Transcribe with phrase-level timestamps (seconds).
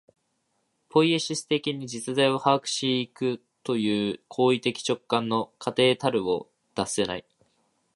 [0.89, 7.25] ポイエシス的に実在を把握し行くという行為的直観の過程たるを脱せない。